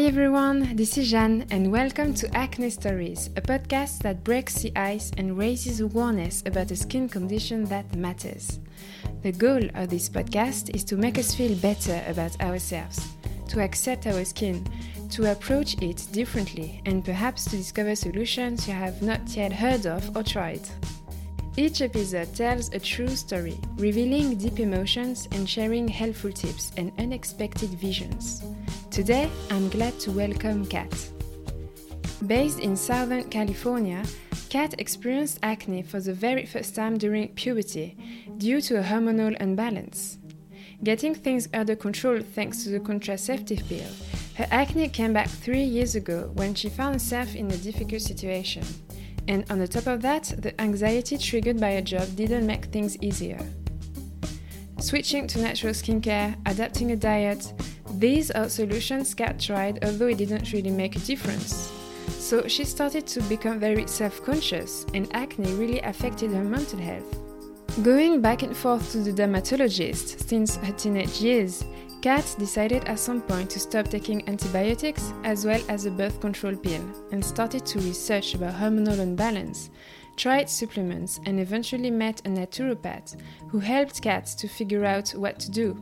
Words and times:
Hi 0.00 0.06
everyone, 0.06 0.76
this 0.76 0.96
is 0.96 1.10
Jeanne, 1.10 1.44
and 1.50 1.70
welcome 1.70 2.14
to 2.14 2.34
Acne 2.34 2.70
Stories, 2.70 3.28
a 3.36 3.42
podcast 3.42 3.98
that 3.98 4.24
breaks 4.24 4.54
the 4.54 4.72
ice 4.74 5.10
and 5.18 5.36
raises 5.36 5.80
awareness 5.80 6.42
about 6.46 6.70
a 6.70 6.76
skin 6.76 7.06
condition 7.06 7.66
that 7.66 7.94
matters. 7.94 8.60
The 9.20 9.32
goal 9.32 9.60
of 9.74 9.90
this 9.90 10.08
podcast 10.08 10.74
is 10.74 10.84
to 10.84 10.96
make 10.96 11.18
us 11.18 11.34
feel 11.34 11.54
better 11.56 12.02
about 12.08 12.40
ourselves, 12.40 13.08
to 13.48 13.60
accept 13.60 14.06
our 14.06 14.24
skin, 14.24 14.66
to 15.10 15.32
approach 15.32 15.76
it 15.82 16.06
differently, 16.12 16.80
and 16.86 17.04
perhaps 17.04 17.44
to 17.44 17.58
discover 17.58 17.94
solutions 17.94 18.66
you 18.66 18.72
have 18.72 19.02
not 19.02 19.28
yet 19.36 19.52
heard 19.52 19.84
of 19.84 20.16
or 20.16 20.22
tried. 20.22 20.66
Each 21.58 21.82
episode 21.82 22.34
tells 22.34 22.72
a 22.72 22.80
true 22.80 23.14
story, 23.14 23.58
revealing 23.76 24.38
deep 24.38 24.60
emotions 24.60 25.28
and 25.32 25.46
sharing 25.46 25.88
helpful 25.88 26.32
tips 26.32 26.72
and 26.78 26.90
unexpected 26.98 27.68
visions. 27.68 28.42
Today, 28.90 29.30
I'm 29.50 29.68
glad 29.68 30.00
to 30.00 30.10
welcome 30.10 30.66
Kat. 30.66 30.92
Based 32.26 32.58
in 32.58 32.76
Southern 32.76 33.22
California, 33.30 34.02
Kat 34.48 34.74
experienced 34.78 35.38
acne 35.44 35.82
for 35.82 36.00
the 36.00 36.12
very 36.12 36.44
first 36.44 36.74
time 36.74 36.98
during 36.98 37.28
puberty 37.28 37.96
due 38.38 38.60
to 38.62 38.80
a 38.80 38.82
hormonal 38.82 39.40
imbalance. 39.40 40.18
Getting 40.82 41.14
things 41.14 41.48
under 41.54 41.76
control 41.76 42.20
thanks 42.20 42.64
to 42.64 42.70
the 42.70 42.80
contraceptive 42.80 43.62
pill, 43.68 43.88
her 44.34 44.48
acne 44.50 44.88
came 44.88 45.12
back 45.12 45.28
three 45.28 45.62
years 45.62 45.94
ago 45.94 46.32
when 46.34 46.56
she 46.56 46.68
found 46.68 46.94
herself 46.94 47.36
in 47.36 47.48
a 47.48 47.56
difficult 47.58 48.02
situation. 48.02 48.64
And 49.28 49.48
on 49.52 49.60
the 49.60 49.68
top 49.68 49.86
of 49.86 50.02
that, 50.02 50.34
the 50.36 50.60
anxiety 50.60 51.16
triggered 51.16 51.60
by 51.60 51.70
a 51.70 51.82
job 51.82 52.16
didn't 52.16 52.44
make 52.44 52.64
things 52.64 53.00
easier. 53.00 53.40
Switching 54.80 55.28
to 55.28 55.40
natural 55.40 55.74
skincare, 55.74 56.34
adapting 56.46 56.90
a 56.90 56.96
diet, 56.96 57.52
these 57.98 58.30
are 58.30 58.48
solutions 58.48 59.14
Kat 59.14 59.38
tried, 59.38 59.84
although 59.84 60.08
it 60.08 60.18
didn't 60.18 60.52
really 60.52 60.70
make 60.70 60.96
a 60.96 61.00
difference. 61.00 61.72
So 62.08 62.46
she 62.46 62.64
started 62.64 63.06
to 63.08 63.22
become 63.22 63.58
very 63.58 63.86
self 63.86 64.22
conscious, 64.24 64.86
and 64.94 65.08
acne 65.14 65.52
really 65.54 65.80
affected 65.80 66.30
her 66.32 66.44
mental 66.44 66.78
health. 66.78 67.18
Going 67.82 68.20
back 68.20 68.42
and 68.42 68.56
forth 68.56 68.92
to 68.92 68.98
the 68.98 69.12
dermatologist 69.12 70.28
since 70.28 70.56
her 70.56 70.72
teenage 70.72 71.20
years, 71.20 71.64
Kat 72.02 72.34
decided 72.38 72.84
at 72.84 72.98
some 72.98 73.20
point 73.20 73.50
to 73.50 73.60
stop 73.60 73.88
taking 73.88 74.26
antibiotics 74.28 75.12
as 75.22 75.44
well 75.44 75.60
as 75.68 75.84
a 75.84 75.90
birth 75.90 76.20
control 76.20 76.56
pill 76.56 76.82
and 77.12 77.24
started 77.24 77.66
to 77.66 77.78
research 77.78 78.34
about 78.34 78.54
hormonal 78.54 78.98
imbalance, 78.98 79.70
tried 80.16 80.48
supplements, 80.48 81.20
and 81.26 81.38
eventually 81.38 81.90
met 81.90 82.20
a 82.26 82.28
naturopath 82.30 83.16
who 83.48 83.58
helped 83.58 84.02
Kat 84.02 84.26
to 84.26 84.48
figure 84.48 84.84
out 84.84 85.10
what 85.10 85.38
to 85.40 85.50
do. 85.50 85.76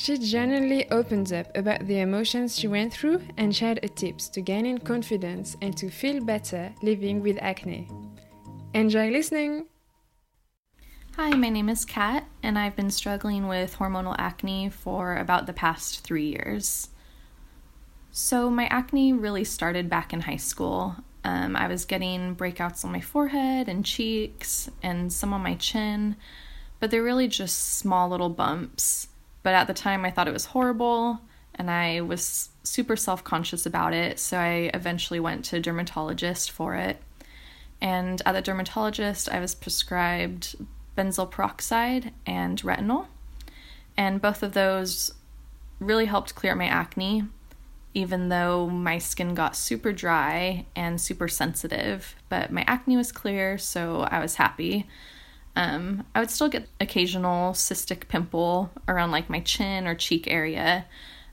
She 0.00 0.16
genuinely 0.16 0.88
opened 0.92 1.32
up 1.32 1.48
about 1.56 1.88
the 1.88 1.98
emotions 1.98 2.56
she 2.56 2.68
went 2.68 2.92
through 2.92 3.20
and 3.36 3.54
shared 3.54 3.80
tips 3.96 4.28
to 4.28 4.40
gaining 4.40 4.78
confidence 4.78 5.56
and 5.60 5.76
to 5.76 5.90
feel 5.90 6.22
better 6.22 6.72
living 6.82 7.20
with 7.20 7.36
acne. 7.40 7.88
Enjoy 8.74 9.10
listening! 9.10 9.66
Hi, 11.16 11.30
my 11.30 11.48
name 11.48 11.68
is 11.68 11.84
Kat, 11.84 12.28
and 12.44 12.56
I've 12.56 12.76
been 12.76 12.92
struggling 12.92 13.48
with 13.48 13.74
hormonal 13.74 14.14
acne 14.20 14.70
for 14.70 15.16
about 15.16 15.46
the 15.46 15.52
past 15.52 16.04
three 16.04 16.28
years. 16.28 16.90
So, 18.12 18.50
my 18.50 18.66
acne 18.66 19.12
really 19.12 19.42
started 19.42 19.90
back 19.90 20.12
in 20.12 20.20
high 20.20 20.36
school. 20.36 20.94
Um, 21.24 21.56
I 21.56 21.66
was 21.66 21.84
getting 21.84 22.36
breakouts 22.36 22.84
on 22.84 22.92
my 22.92 23.00
forehead 23.00 23.68
and 23.68 23.84
cheeks 23.84 24.70
and 24.80 25.12
some 25.12 25.34
on 25.34 25.42
my 25.42 25.56
chin, 25.56 26.14
but 26.78 26.92
they're 26.92 27.02
really 27.02 27.26
just 27.26 27.76
small 27.78 28.08
little 28.08 28.30
bumps. 28.30 29.08
But 29.42 29.54
at 29.54 29.66
the 29.66 29.74
time, 29.74 30.04
I 30.04 30.10
thought 30.10 30.28
it 30.28 30.32
was 30.32 30.46
horrible, 30.46 31.20
and 31.54 31.70
I 31.70 32.00
was 32.00 32.50
super 32.62 32.96
self 32.96 33.24
conscious 33.24 33.66
about 33.66 33.92
it, 33.92 34.18
so 34.18 34.38
I 34.38 34.70
eventually 34.74 35.20
went 35.20 35.44
to 35.46 35.56
a 35.56 35.60
dermatologist 35.60 36.50
for 36.50 36.74
it. 36.74 37.00
And 37.80 38.20
at 38.26 38.32
the 38.32 38.42
dermatologist, 38.42 39.28
I 39.28 39.40
was 39.40 39.54
prescribed 39.54 40.56
benzoyl 40.96 41.30
peroxide 41.30 42.12
and 42.26 42.60
retinol. 42.62 43.06
And 43.96 44.20
both 44.20 44.42
of 44.42 44.52
those 44.52 45.12
really 45.80 46.06
helped 46.06 46.34
clear 46.34 46.54
my 46.54 46.66
acne, 46.66 47.24
even 47.94 48.28
though 48.28 48.68
my 48.68 48.98
skin 48.98 49.34
got 49.34 49.56
super 49.56 49.92
dry 49.92 50.66
and 50.74 51.00
super 51.00 51.28
sensitive. 51.28 52.16
But 52.28 52.52
my 52.52 52.64
acne 52.66 52.96
was 52.96 53.12
clear, 53.12 53.58
so 53.58 54.02
I 54.02 54.20
was 54.20 54.36
happy. 54.36 54.86
Um, 55.56 56.04
I 56.14 56.20
would 56.20 56.30
still 56.30 56.48
get 56.48 56.68
occasional 56.80 57.52
cystic 57.52 58.08
pimple 58.08 58.70
around 58.86 59.10
like 59.10 59.28
my 59.28 59.40
chin 59.40 59.86
or 59.86 59.94
cheek 59.94 60.26
area, 60.28 60.86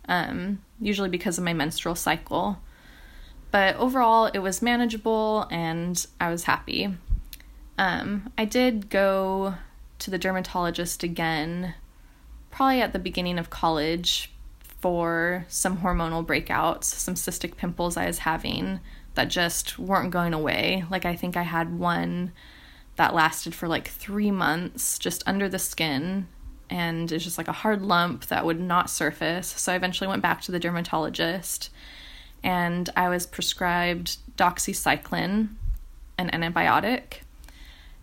um, 0.08 0.62
usually 0.80 1.10
because 1.10 1.38
of 1.38 1.44
my 1.44 1.54
menstrual 1.54 1.96
cycle. 1.96 2.58
But 3.52 3.76
overall, 3.76 4.26
it 4.34 4.40
was 4.40 4.62
manageable 4.62 5.48
and 5.52 6.06
I 6.20 6.32
was 6.32 6.44
happy. 6.44 6.90
Um, 7.78 8.32
I 8.38 8.46
did 8.46 8.90
go 8.90 9.56
to 10.00 10.12
the 10.12 10.18
dermatologist 10.18 11.04
again, 11.04 11.76
probably 12.52 12.82
at 12.82 12.94
the 12.94 13.00
beginning 13.00 13.38
of 13.38 13.50
college, 13.50 14.32
for 14.86 15.46
some 15.48 15.78
hormonal 15.80 16.24
breakouts, 16.24 16.84
some 16.84 17.16
cystic 17.16 17.58
pimples 17.58 17.98
I 17.98 18.06
was 18.06 18.20
having 18.20 18.80
that 19.16 19.30
just 19.30 19.80
weren't 19.80 20.12
going 20.12 20.32
away. 20.34 20.84
Like, 20.92 21.06
I 21.06 21.16
think 21.16 21.36
I 21.36 21.42
had 21.42 21.80
one 21.80 22.34
that 22.96 23.14
lasted 23.14 23.54
for 23.54 23.68
like 23.68 23.88
three 23.88 24.32
months 24.32 24.98
just 24.98 25.24
under 25.28 25.50
the 25.50 25.60
skin, 25.60 26.28
and 26.70 27.12
it's 27.12 27.24
just 27.24 27.38
like 27.38 27.48
a 27.48 27.54
hard 27.54 27.82
lump 27.82 28.26
that 28.28 28.46
would 28.46 28.60
not 28.60 28.90
surface. 28.90 29.48
So 29.48 29.74
I 29.74 29.76
eventually 29.76 30.08
went 30.08 30.22
back 30.22 30.42
to 30.42 30.52
the 30.52 30.60
dermatologist 30.60 31.70
and 32.44 32.90
I 32.96 33.10
was 33.10 33.26
prescribed 33.26 34.18
doxycycline, 34.38 35.50
an 36.18 36.30
antibiotic 36.30 37.22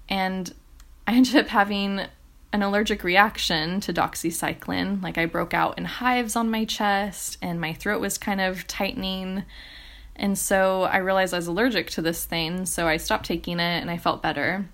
and 0.09 0.53
I 1.07 1.15
ended 1.15 1.37
up 1.37 1.49
having 1.49 2.03
an 2.53 2.63
allergic 2.63 3.03
reaction 3.03 3.81
to 3.81 3.93
doxycycline. 3.93 5.03
Like 5.03 5.17
I 5.17 5.27
broke 5.27 5.55
out 5.55 5.79
in 5.79 5.85
hives 5.85 6.37
on 6.37 6.51
my 6.51 6.65
chest 6.65 7.39
and 7.41 7.61
my 7.61 7.73
throat 7.73 8.01
was 8.01 8.19
kind 8.19 8.41
of 8.41 8.67
tightening. 8.67 9.45
And 10.15 10.39
so 10.39 10.83
I 10.83 10.99
realized 10.99 11.33
I 11.33 11.39
was 11.39 11.47
allergic 11.47 11.89
to 11.91 12.03
this 12.03 12.25
thing, 12.27 12.67
so 12.67 12.87
I 12.87 12.99
stopped 12.99 13.25
taking 13.25 13.59
it 13.59 13.81
and 13.81 13.91
I 13.91 13.97
felt 13.97 14.23
better. 14.23 14.67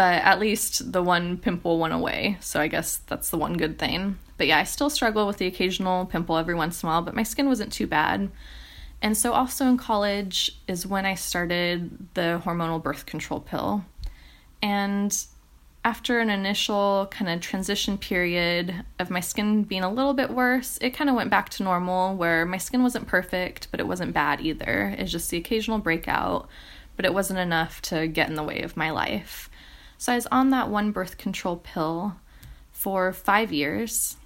But 0.00 0.22
at 0.22 0.40
least 0.40 0.92
the 0.92 1.02
one 1.02 1.36
pimple 1.36 1.78
went 1.78 1.92
away, 1.92 2.38
so 2.40 2.58
I 2.58 2.68
guess 2.68 3.02
that's 3.06 3.28
the 3.28 3.36
one 3.36 3.58
good 3.58 3.78
thing. 3.78 4.16
But 4.38 4.46
yeah, 4.46 4.56
I 4.56 4.64
still 4.64 4.88
struggle 4.88 5.26
with 5.26 5.36
the 5.36 5.46
occasional 5.46 6.06
pimple 6.06 6.38
every 6.38 6.54
once 6.54 6.82
in 6.82 6.88
a 6.88 6.90
while, 6.90 7.02
but 7.02 7.14
my 7.14 7.22
skin 7.22 7.48
wasn't 7.48 7.70
too 7.70 7.86
bad. 7.86 8.30
And 9.02 9.14
so, 9.14 9.34
also 9.34 9.66
in 9.66 9.76
college 9.76 10.58
is 10.66 10.86
when 10.86 11.04
I 11.04 11.16
started 11.16 12.08
the 12.14 12.40
hormonal 12.42 12.82
birth 12.82 13.04
control 13.04 13.40
pill. 13.40 13.84
And 14.62 15.14
after 15.84 16.18
an 16.18 16.30
initial 16.30 17.08
kind 17.10 17.30
of 17.30 17.42
transition 17.42 17.98
period 17.98 18.74
of 18.98 19.10
my 19.10 19.20
skin 19.20 19.64
being 19.64 19.84
a 19.84 19.92
little 19.92 20.14
bit 20.14 20.30
worse, 20.30 20.78
it 20.80 20.94
kind 20.94 21.10
of 21.10 21.16
went 21.16 21.28
back 21.28 21.50
to 21.50 21.62
normal 21.62 22.16
where 22.16 22.46
my 22.46 22.56
skin 22.56 22.82
wasn't 22.82 23.06
perfect, 23.06 23.68
but 23.70 23.80
it 23.80 23.86
wasn't 23.86 24.14
bad 24.14 24.40
either. 24.40 24.94
It's 24.96 25.12
just 25.12 25.28
the 25.28 25.36
occasional 25.36 25.78
breakout, 25.78 26.48
but 26.96 27.04
it 27.04 27.12
wasn't 27.12 27.40
enough 27.40 27.82
to 27.82 28.06
get 28.08 28.30
in 28.30 28.34
the 28.34 28.42
way 28.42 28.62
of 28.62 28.78
my 28.78 28.88
life. 28.88 29.49
So 30.00 30.14
I 30.14 30.14
was 30.14 30.26
on 30.32 30.48
that 30.48 30.70
one 30.70 30.92
birth 30.92 31.18
control 31.18 31.58
pill 31.58 32.16
for 32.72 33.12
five 33.12 33.52
years. 33.52 34.16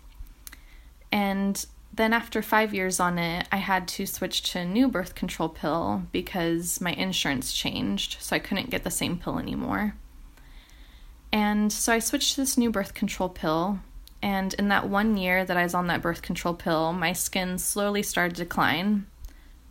And 1.11 1.67
then 1.93 2.13
after 2.13 2.43
five 2.43 2.73
years 2.73 3.01
on 3.01 3.19
it, 3.19 3.49
I 3.51 3.57
had 3.57 3.89
to 3.89 4.07
switch 4.07 4.45
to 4.53 4.61
a 4.61 4.65
new 4.65 4.87
birth 4.87 5.17
control 5.17 5.49
pill 5.49 6.05
because 6.13 6.81
my 6.81 6.93
insurance 6.93 7.53
changed, 7.53 8.19
so 8.21 8.37
I 8.37 8.39
couldn't 8.39 8.71
get 8.71 8.85
the 8.85 8.91
same 8.93 9.19
pill 9.19 9.41
anymore. 9.41 9.97
And 11.33 11.73
so 11.73 11.93
I 11.93 11.99
switched 11.99 12.37
to 12.37 12.43
this 12.43 12.57
new 12.57 12.71
birth 12.71 12.95
control 12.95 13.29
pill, 13.29 13.81
and 14.23 14.55
in 14.55 14.69
that 14.69 14.89
one 14.89 15.17
year 15.17 15.45
that 15.45 15.57
I 15.57 15.65
was 15.65 15.75
on 15.75 15.89
that 15.89 16.03
birth 16.03 16.23
control 16.23 16.55
pill, 16.55 16.93
my 16.93 17.13
skin 17.13 17.59
slowly 17.59 18.05
started 18.05 18.37
to 18.37 18.45
decline, 18.45 19.09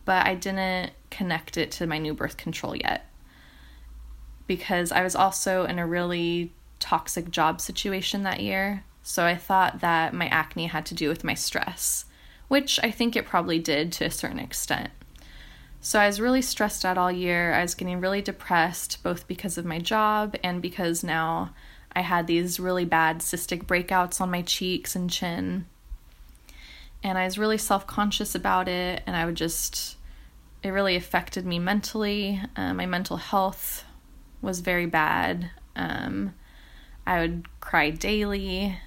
but 0.03 0.27
I 0.27 0.35
didn't 0.35 0.91
connect 1.09 1.55
it 1.55 1.71
to 1.71 1.87
my 1.87 1.97
new 1.97 2.13
birth 2.13 2.35
control 2.35 2.75
yet 2.75 3.09
because 4.47 4.91
I 4.91 5.03
was 5.03 5.15
also 5.15 5.65
in 5.65 5.79
a 5.79 5.87
really 5.87 6.51
toxic 6.79 7.31
job 7.31 7.61
situation 7.61 8.23
that 8.23 8.41
year. 8.41 8.83
So 9.01 9.25
I 9.25 9.35
thought 9.35 9.81
that 9.81 10.13
my 10.13 10.27
acne 10.27 10.67
had 10.67 10.85
to 10.87 10.95
do 10.95 11.09
with 11.09 11.23
my 11.23 11.33
stress 11.33 12.05
which 12.53 12.79
I 12.83 12.91
think 12.91 13.15
it 13.15 13.25
probably 13.25 13.57
did 13.57 13.91
to 13.93 14.05
a 14.05 14.11
certain 14.11 14.37
extent. 14.37 14.91
So 15.81 15.99
I 15.99 16.05
was 16.05 16.21
really 16.21 16.43
stressed 16.43 16.85
out 16.85 16.99
all 16.99 17.11
year. 17.11 17.51
I 17.51 17.63
was 17.63 17.73
getting 17.73 17.99
really 17.99 18.21
depressed, 18.21 19.01
both 19.01 19.27
because 19.27 19.57
of 19.57 19.65
my 19.65 19.79
job 19.79 20.35
and 20.43 20.61
because 20.61 21.03
now 21.03 21.53
I 21.95 22.01
had 22.01 22.27
these 22.27 22.59
really 22.59 22.85
bad 22.85 23.21
cystic 23.21 23.65
breakouts 23.65 24.21
on 24.21 24.29
my 24.29 24.43
cheeks 24.43 24.95
and 24.95 25.09
chin. 25.09 25.65
And 27.01 27.17
I 27.17 27.25
was 27.25 27.39
really 27.39 27.57
self 27.57 27.87
conscious 27.87 28.35
about 28.35 28.67
it, 28.67 29.01
and 29.07 29.15
I 29.15 29.25
would 29.25 29.35
just, 29.35 29.97
it 30.61 30.69
really 30.69 30.95
affected 30.95 31.47
me 31.47 31.57
mentally. 31.57 32.39
Uh, 32.55 32.75
my 32.75 32.85
mental 32.85 33.17
health 33.17 33.83
was 34.43 34.59
very 34.59 34.85
bad. 34.85 35.49
Um, 35.75 36.35
I 37.07 37.21
would 37.21 37.47
cry 37.59 37.89
daily 37.89 38.77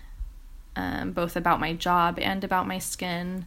um, 0.77 1.13
both 1.13 1.37
about 1.37 1.59
my 1.59 1.73
job 1.73 2.19
and 2.19 2.45
about 2.45 2.69
my 2.69 2.79
skin. 2.79 3.47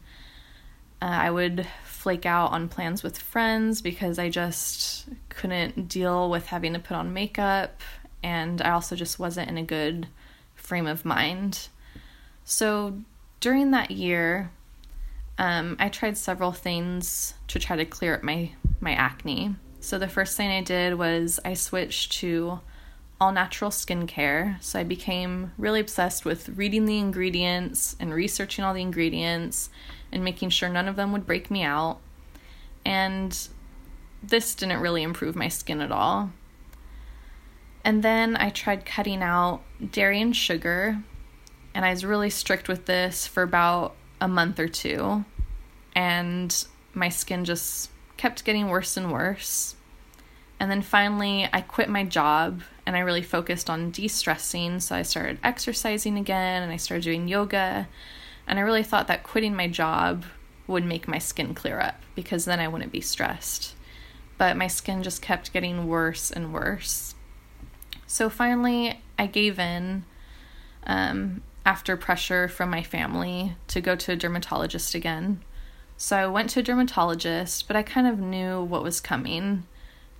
Uh, 1.01 1.05
I 1.05 1.29
would 1.29 1.65
flake 1.85 2.25
out 2.25 2.51
on 2.51 2.67
plans 2.67 3.03
with 3.03 3.17
friends 3.17 3.81
because 3.81 4.19
I 4.19 4.29
just 4.29 5.07
couldn't 5.29 5.87
deal 5.87 6.29
with 6.29 6.47
having 6.47 6.73
to 6.73 6.79
put 6.79 6.97
on 6.97 7.13
makeup, 7.13 7.81
and 8.21 8.61
I 8.61 8.71
also 8.71 8.95
just 8.95 9.19
wasn't 9.19 9.49
in 9.49 9.57
a 9.57 9.63
good 9.63 10.07
frame 10.55 10.87
of 10.87 11.05
mind. 11.05 11.69
So 12.43 12.99
during 13.39 13.71
that 13.71 13.91
year, 13.91 14.51
um, 15.37 15.77
I 15.79 15.87
tried 15.87 16.17
several 16.17 16.51
things 16.51 17.33
to 17.47 17.59
try 17.59 17.77
to 17.77 17.85
clear 17.85 18.15
up 18.15 18.23
my, 18.23 18.51
my 18.81 18.93
acne. 18.93 19.55
So 19.81 19.97
the 19.97 20.07
first 20.07 20.35
thing 20.35 20.49
I 20.49 20.61
did 20.61 20.95
was 20.95 21.39
I 21.45 21.53
switched 21.53 22.11
to 22.19 22.59
all 23.19 23.31
natural 23.31 23.71
skincare. 23.71 24.61
So 24.63 24.79
I 24.79 24.83
became 24.83 25.51
really 25.57 25.79
obsessed 25.79 26.25
with 26.25 26.49
reading 26.49 26.85
the 26.85 26.97
ingredients 26.97 27.95
and 27.99 28.13
researching 28.13 28.63
all 28.63 28.73
the 28.73 28.81
ingredients 28.81 29.69
and 30.11 30.23
making 30.23 30.49
sure 30.49 30.69
none 30.69 30.87
of 30.87 30.95
them 30.95 31.11
would 31.11 31.25
break 31.25 31.51
me 31.51 31.63
out. 31.63 31.99
And 32.85 33.37
this 34.23 34.55
didn't 34.55 34.79
really 34.79 35.03
improve 35.03 35.35
my 35.35 35.47
skin 35.47 35.81
at 35.81 35.91
all. 35.91 36.31
And 37.83 38.03
then 38.03 38.35
I 38.35 38.49
tried 38.49 38.85
cutting 38.85 39.21
out 39.21 39.61
dairy 39.91 40.21
and 40.21 40.35
sugar, 40.35 41.01
and 41.73 41.85
I 41.85 41.91
was 41.91 42.03
really 42.03 42.29
strict 42.29 42.67
with 42.67 42.85
this 42.85 43.25
for 43.25 43.43
about 43.43 43.95
a 44.19 44.27
month 44.27 44.59
or 44.59 44.67
two. 44.67 45.23
And 45.95 46.65
my 46.93 47.09
skin 47.09 47.45
just 47.45 47.89
kept 48.19 48.43
getting 48.43 48.67
worse 48.67 48.97
and 48.97 49.13
worse. 49.13 49.75
And 50.59 50.69
then 50.69 50.81
finally, 50.81 51.47
I 51.53 51.61
quit 51.61 51.87
my 51.87 52.03
job 52.03 52.63
and 52.85 52.97
I 52.97 52.99
really 52.99 53.21
focused 53.21 53.69
on 53.69 53.91
de 53.91 54.09
stressing. 54.09 54.81
So 54.81 54.93
I 54.93 55.03
started 55.03 55.39
exercising 55.41 56.17
again 56.17 56.61
and 56.61 56.69
I 56.69 56.75
started 56.75 57.05
doing 57.05 57.29
yoga. 57.29 57.87
And 58.45 58.59
I 58.59 58.61
really 58.61 58.83
thought 58.83 59.07
that 59.07 59.23
quitting 59.23 59.55
my 59.55 59.69
job 59.69 60.25
would 60.67 60.83
make 60.83 61.07
my 61.07 61.17
skin 61.17 61.55
clear 61.55 61.79
up 61.79 61.95
because 62.13 62.43
then 62.43 62.59
I 62.59 62.67
wouldn't 62.67 62.91
be 62.91 62.99
stressed. 62.99 63.73
But 64.37 64.57
my 64.57 64.67
skin 64.67 65.01
just 65.01 65.21
kept 65.21 65.53
getting 65.53 65.87
worse 65.87 66.29
and 66.29 66.53
worse. 66.53 67.15
So 68.05 68.29
finally, 68.29 68.99
I 69.17 69.27
gave 69.27 69.59
in 69.59 70.03
um, 70.85 71.41
after 71.65 71.95
pressure 71.95 72.49
from 72.49 72.69
my 72.69 72.83
family 72.83 73.55
to 73.67 73.79
go 73.79 73.95
to 73.95 74.11
a 74.11 74.17
dermatologist 74.17 74.93
again. 74.93 75.41
So 76.01 76.15
I 76.15 76.27
went 76.27 76.49
to 76.51 76.61
a 76.61 76.63
dermatologist, 76.63 77.67
but 77.67 77.75
I 77.75 77.83
kind 77.83 78.07
of 78.07 78.19
knew 78.19 78.63
what 78.63 78.83
was 78.83 79.01
coming. 79.01 79.65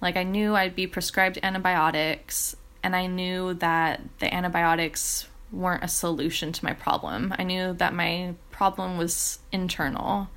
Like, 0.02 0.18
I 0.18 0.24
knew 0.24 0.54
I'd 0.54 0.76
be 0.76 0.88
prescribed 0.88 1.40
antibiotics, 1.42 2.54
and 2.84 2.98
I 2.98 3.08
knew 3.08 3.54
that 3.56 4.02
the 4.20 4.31
antibiotics 4.31 5.30
weren't 5.54 5.86
a 5.86 5.88
solution 5.88 6.52
to 6.52 6.66
my 6.66 6.74
problem. 6.74 7.34
I 7.40 7.44
knew 7.44 7.72
that 7.76 7.94
my 7.94 8.36
problem 8.52 8.98
was 8.98 9.40
internal, 9.54 10.28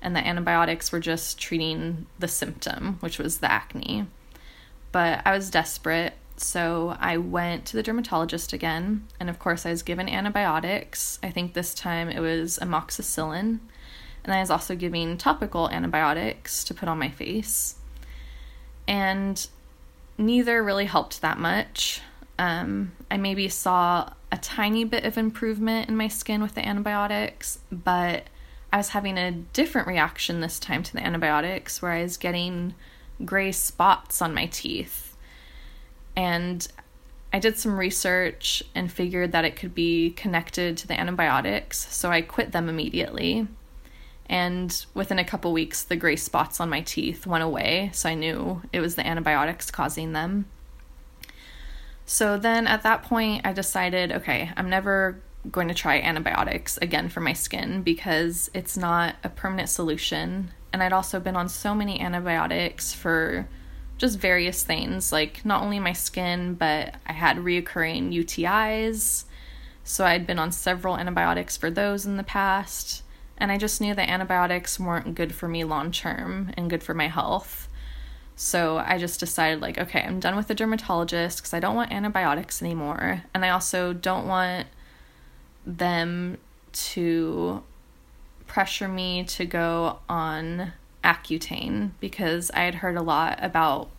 and 0.00 0.14
the 0.14 0.24
antibiotics 0.24 0.92
were 0.92 1.00
just 1.00 1.40
treating 1.40 2.06
the 2.20 2.28
symptom, 2.28 2.98
which 3.00 3.18
was 3.18 3.38
the 3.38 3.50
acne. 3.50 4.06
But 4.92 5.22
I 5.24 5.32
was 5.32 5.50
desperate, 5.50 6.14
so 6.36 6.96
I 7.00 7.16
went 7.16 7.66
to 7.66 7.76
the 7.76 7.82
dermatologist 7.82 8.52
again, 8.52 9.08
and 9.18 9.28
of 9.28 9.40
course, 9.40 9.66
I 9.66 9.70
was 9.70 9.82
given 9.82 10.08
antibiotics. 10.08 11.18
I 11.20 11.30
think 11.30 11.54
this 11.54 11.74
time 11.74 12.08
it 12.08 12.20
was 12.20 12.60
amoxicillin, 12.62 13.58
and 14.24 14.32
I 14.32 14.40
was 14.40 14.50
also 14.50 14.74
giving 14.74 15.16
topical 15.16 15.68
antibiotics 15.70 16.64
to 16.64 16.74
put 16.74 16.88
on 16.88 16.98
my 16.98 17.08
face 17.08 17.76
and 18.88 19.46
neither 20.16 20.64
really 20.64 20.86
helped 20.86 21.20
that 21.20 21.38
much. 21.38 22.00
Um, 22.38 22.92
I 23.10 23.18
maybe 23.18 23.48
saw 23.48 24.10
a 24.32 24.38
tiny 24.38 24.84
bit 24.84 25.04
of 25.04 25.18
improvement 25.18 25.88
in 25.88 25.96
my 25.96 26.08
skin 26.08 26.42
with 26.42 26.54
the 26.54 26.66
antibiotics, 26.66 27.58
but 27.70 28.24
I 28.72 28.78
was 28.78 28.88
having 28.90 29.18
a 29.18 29.32
different 29.32 29.86
reaction 29.86 30.40
this 30.40 30.58
time 30.58 30.82
to 30.82 30.92
the 30.92 31.04
antibiotics 31.04 31.80
where 31.80 31.92
I 31.92 32.02
was 32.02 32.16
getting 32.16 32.74
gray 33.24 33.52
spots 33.52 34.22
on 34.22 34.34
my 34.34 34.46
teeth. 34.46 35.16
And 36.16 36.66
I 37.32 37.38
did 37.38 37.58
some 37.58 37.78
research 37.78 38.62
and 38.74 38.90
figured 38.90 39.32
that 39.32 39.44
it 39.44 39.56
could 39.56 39.74
be 39.74 40.10
connected 40.10 40.76
to 40.78 40.88
the 40.88 40.98
antibiotics, 40.98 41.94
so 41.94 42.10
I 42.10 42.22
quit 42.22 42.52
them 42.52 42.68
immediately 42.68 43.46
and 44.28 44.84
within 44.94 45.18
a 45.18 45.24
couple 45.24 45.52
weeks 45.52 45.82
the 45.82 45.96
gray 45.96 46.16
spots 46.16 46.60
on 46.60 46.68
my 46.68 46.80
teeth 46.80 47.26
went 47.26 47.44
away 47.44 47.90
so 47.92 48.08
i 48.08 48.14
knew 48.14 48.62
it 48.72 48.80
was 48.80 48.94
the 48.94 49.06
antibiotics 49.06 49.70
causing 49.70 50.12
them. 50.12 50.46
So 52.06 52.38
then 52.38 52.66
at 52.66 52.82
that 52.82 53.02
point 53.02 53.46
i 53.46 53.52
decided 53.52 54.12
okay 54.12 54.50
i'm 54.56 54.70
never 54.70 55.20
going 55.50 55.68
to 55.68 55.74
try 55.74 56.00
antibiotics 56.00 56.76
again 56.78 57.08
for 57.08 57.20
my 57.20 57.32
skin 57.32 57.82
because 57.82 58.50
it's 58.52 58.76
not 58.76 59.14
a 59.22 59.28
permanent 59.28 59.68
solution. 59.68 60.50
And 60.72 60.82
i'd 60.82 60.92
also 60.92 61.20
been 61.20 61.36
on 61.36 61.48
so 61.48 61.74
many 61.74 62.00
antibiotics 62.00 62.92
for 62.92 63.48
just 63.98 64.18
various 64.18 64.62
things 64.62 65.12
like 65.12 65.44
not 65.44 65.62
only 65.62 65.78
my 65.80 65.92
skin 65.92 66.54
but 66.54 66.94
i 67.06 67.12
had 67.12 67.36
reoccurring 67.36 68.14
utis 68.14 69.24
so 69.84 70.06
i'd 70.06 70.26
been 70.26 70.38
on 70.38 70.52
several 70.52 70.96
antibiotics 70.96 71.56
for 71.56 71.70
those 71.70 72.06
in 72.06 72.16
the 72.16 72.22
past 72.22 73.02
and 73.38 73.50
I 73.50 73.56
just 73.58 73.80
knew 73.80 73.94
that 73.94 74.08
antibiotics 74.08 74.78
weren't 74.78 75.14
good 75.14 75.34
for 75.34 75.48
me 75.48 75.64
long 75.64 75.90
term 75.90 76.52
and 76.56 76.68
good 76.68 76.82
for 76.82 76.94
my 76.94 77.08
health. 77.08 77.68
So 78.36 78.78
I 78.78 78.98
just 78.98 79.18
decided, 79.18 79.60
like, 79.60 79.78
okay, 79.78 80.02
I'm 80.02 80.20
done 80.20 80.36
with 80.36 80.46
the 80.46 80.54
dermatologist 80.54 81.38
because 81.38 81.54
I 81.54 81.58
don't 81.58 81.74
want 81.74 81.90
antibiotics 81.90 82.62
anymore. 82.62 83.24
And 83.34 83.44
I 83.44 83.50
also 83.50 83.92
don't 83.92 84.28
want 84.28 84.68
them 85.66 86.38
to 86.72 87.62
pressure 88.46 88.88
me 88.88 89.24
to 89.24 89.44
go 89.44 89.98
on 90.08 90.72
Accutane 91.02 91.90
because 92.00 92.50
I 92.52 92.60
had 92.60 92.76
heard 92.76 92.96
a 92.96 93.02
lot 93.02 93.38
about 93.42 93.90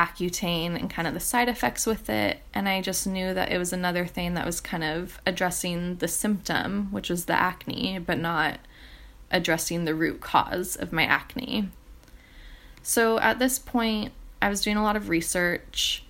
Accutane 0.00 0.78
and 0.78 0.88
kind 0.88 1.06
of 1.06 1.12
the 1.12 1.20
side 1.20 1.48
effects 1.48 1.84
with 1.84 2.08
it. 2.08 2.40
And 2.54 2.68
I 2.68 2.80
just 2.80 3.06
knew 3.06 3.34
that 3.34 3.52
it 3.52 3.58
was 3.58 3.72
another 3.72 4.06
thing 4.06 4.34
that 4.34 4.46
was 4.46 4.60
kind 4.60 4.82
of 4.82 5.20
addressing 5.26 5.96
the 5.96 6.08
symptom, 6.08 6.90
which 6.90 7.10
was 7.10 7.26
the 7.26 7.34
acne, 7.34 7.98
but 7.98 8.18
not 8.18 8.60
addressing 9.30 9.84
the 9.84 9.94
root 9.94 10.20
cause 10.20 10.74
of 10.74 10.92
my 10.92 11.04
acne. 11.04 11.68
So 12.82 13.18
at 13.18 13.38
this 13.38 13.58
point, 13.58 14.12
I 14.40 14.48
was 14.48 14.62
doing 14.62 14.78
a 14.78 14.82
lot 14.82 14.96
of 14.96 15.10
research 15.10 16.02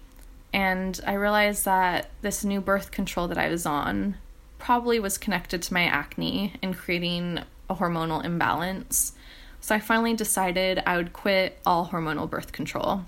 and 0.52 1.00
I 1.04 1.14
realized 1.14 1.64
that 1.64 2.10
this 2.22 2.44
new 2.44 2.60
birth 2.60 2.92
control 2.92 3.26
that 3.28 3.38
I 3.38 3.48
was 3.48 3.66
on 3.66 4.16
probably 4.58 5.00
was 5.00 5.18
connected 5.18 5.62
to 5.62 5.74
my 5.74 5.82
acne 5.82 6.54
and 6.62 6.76
creating 6.76 7.40
a 7.68 7.74
hormonal 7.74 8.24
imbalance. 8.24 9.14
So 9.60 9.74
I 9.74 9.80
finally 9.80 10.14
decided 10.14 10.80
I 10.86 10.96
would 10.96 11.12
quit 11.12 11.58
all 11.66 11.88
hormonal 11.88 12.30
birth 12.30 12.52
control. 12.52 13.04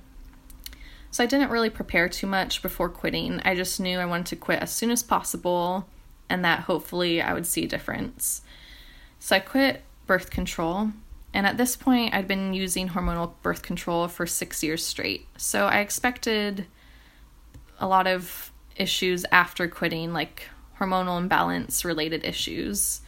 So 1.12 1.22
I 1.22 1.26
didn't 1.26 1.50
really 1.50 1.68
prepare 1.70 2.08
too 2.08 2.26
much 2.26 2.62
before 2.62 2.88
quitting. 2.88 3.40
I 3.44 3.54
just 3.54 3.78
knew 3.78 3.98
I 3.98 4.06
wanted 4.06 4.26
to 4.26 4.36
quit 4.36 4.60
as 4.60 4.72
soon 4.72 4.90
as 4.90 5.02
possible 5.02 5.86
and 6.30 6.42
that 6.44 6.60
hopefully 6.60 7.20
I 7.20 7.34
would 7.34 7.46
see 7.46 7.64
a 7.64 7.68
difference. 7.68 8.40
So 9.20 9.36
I 9.36 9.40
quit 9.40 9.82
birth 10.06 10.30
control. 10.30 10.88
And 11.34 11.46
at 11.46 11.58
this 11.58 11.76
point, 11.76 12.14
I'd 12.14 12.26
been 12.26 12.54
using 12.54 12.88
hormonal 12.88 13.34
birth 13.42 13.62
control 13.62 14.08
for 14.08 14.26
six 14.26 14.62
years 14.62 14.84
straight. 14.84 15.28
So 15.36 15.66
I 15.66 15.80
expected 15.80 16.66
a 17.78 17.86
lot 17.86 18.06
of 18.06 18.50
issues 18.76 19.26
after 19.30 19.68
quitting, 19.68 20.14
like 20.14 20.48
hormonal 20.80 21.18
imbalance 21.18 21.84
related 21.84 22.24
issues. 22.24 23.02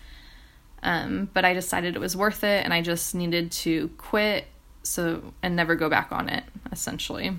Um, 0.83 1.31
but 1.33 1.47
I 1.47 1.55
decided 1.55 1.97
it 1.97 2.01
was 2.01 2.15
worth 2.15 2.45
it 2.45 2.65
and 2.65 2.75
I 2.75 2.83
just 2.83 3.15
needed 3.15 3.51
to 3.53 3.89
quit 3.97 4.47
so 4.83 5.33
and 5.43 5.57
never 5.57 5.75
go 5.75 5.89
back 5.89 6.13
on 6.13 6.29
it, 6.29 6.45
essentially. 6.71 7.35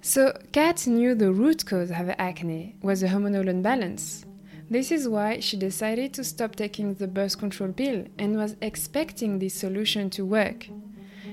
So, 0.00 0.32
Kat 0.52 0.86
knew 0.86 1.14
the 1.14 1.32
root 1.32 1.66
cause 1.66 1.90
of 1.90 1.96
her 1.96 2.14
acne 2.18 2.76
was 2.82 3.02
a 3.02 3.08
hormonal 3.08 3.48
imbalance. 3.48 4.24
This 4.70 4.92
is 4.92 5.08
why 5.08 5.40
she 5.40 5.56
decided 5.56 6.12
to 6.14 6.24
stop 6.24 6.54
taking 6.54 6.94
the 6.94 7.08
birth 7.08 7.38
control 7.38 7.72
pill 7.72 8.04
and 8.18 8.36
was 8.36 8.56
expecting 8.60 9.38
this 9.38 9.54
solution 9.54 10.08
to 10.10 10.24
work. 10.24 10.68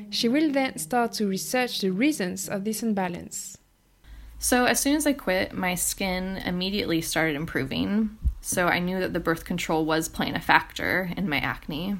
She 0.10 0.28
will 0.28 0.52
then 0.52 0.78
start 0.78 1.12
to 1.14 1.28
research 1.28 1.82
the 1.82 1.92
reasons 1.92 2.50
of 2.50 2.64
this 2.64 2.82
imbalance. 2.82 3.58
So, 4.40 4.66
as 4.66 4.80
soon 4.80 4.96
as 4.96 5.06
I 5.06 5.14
quit, 5.14 5.54
my 5.54 5.76
skin 5.76 6.38
immediately 6.38 7.02
started 7.02 7.36
improving. 7.36 8.18
So, 8.42 8.68
I 8.68 8.80
knew 8.80 9.00
that 9.00 9.14
the 9.14 9.20
birth 9.20 9.46
control 9.46 9.86
was 9.86 10.08
playing 10.08 10.36
a 10.36 10.42
factor 10.42 11.12
in 11.16 11.30
my 11.30 11.38
acne. 11.38 11.98